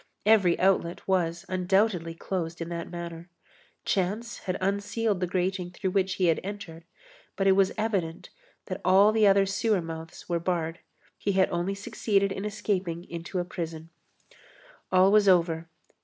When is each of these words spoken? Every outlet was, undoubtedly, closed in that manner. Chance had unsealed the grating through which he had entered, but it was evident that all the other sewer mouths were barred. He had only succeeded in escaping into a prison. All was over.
Every 0.25 0.59
outlet 0.59 1.07
was, 1.07 1.45
undoubtedly, 1.47 2.15
closed 2.15 2.59
in 2.59 2.69
that 2.69 2.89
manner. 2.89 3.29
Chance 3.85 4.39
had 4.45 4.57
unsealed 4.59 5.19
the 5.19 5.27
grating 5.27 5.69
through 5.69 5.91
which 5.91 6.15
he 6.15 6.25
had 6.25 6.39
entered, 6.43 6.85
but 7.35 7.45
it 7.45 7.51
was 7.51 7.71
evident 7.77 8.31
that 8.65 8.81
all 8.83 9.11
the 9.11 9.27
other 9.27 9.45
sewer 9.45 9.79
mouths 9.79 10.27
were 10.27 10.39
barred. 10.39 10.79
He 11.19 11.33
had 11.33 11.51
only 11.51 11.75
succeeded 11.75 12.31
in 12.31 12.45
escaping 12.45 13.03
into 13.11 13.37
a 13.37 13.45
prison. 13.45 13.91
All 14.91 15.11
was 15.11 15.27
over. 15.29 15.69